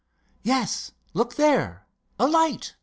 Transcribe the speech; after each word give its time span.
"Yes, 0.41 0.93
look 1.13 1.35
there—a 1.35 2.27
light!" 2.27 2.75